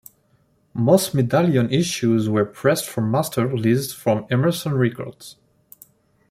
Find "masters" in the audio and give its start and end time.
3.11-3.53